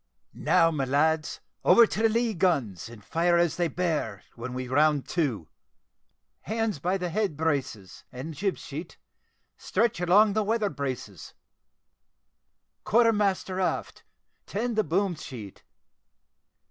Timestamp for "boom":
14.83-15.13